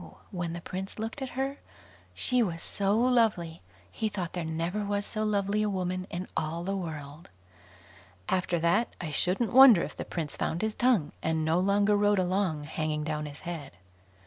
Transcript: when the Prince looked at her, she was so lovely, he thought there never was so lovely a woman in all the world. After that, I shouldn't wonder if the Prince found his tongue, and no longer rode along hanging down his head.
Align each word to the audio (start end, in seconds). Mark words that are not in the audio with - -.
when 0.31 0.51
the 0.53 0.61
Prince 0.61 0.97
looked 0.97 1.21
at 1.21 1.29
her, 1.37 1.59
she 2.15 2.41
was 2.41 2.63
so 2.63 2.97
lovely, 2.99 3.61
he 3.91 4.09
thought 4.09 4.33
there 4.33 4.43
never 4.43 4.83
was 4.83 5.05
so 5.05 5.23
lovely 5.23 5.61
a 5.61 5.69
woman 5.69 6.07
in 6.09 6.27
all 6.35 6.63
the 6.63 6.75
world. 6.75 7.29
After 8.27 8.57
that, 8.57 8.95
I 8.99 9.11
shouldn't 9.11 9.53
wonder 9.53 9.83
if 9.83 9.95
the 9.95 10.03
Prince 10.03 10.35
found 10.35 10.63
his 10.63 10.73
tongue, 10.73 11.11
and 11.21 11.45
no 11.45 11.59
longer 11.59 11.95
rode 11.95 12.17
along 12.17 12.63
hanging 12.63 13.03
down 13.03 13.27
his 13.27 13.41
head. 13.41 13.73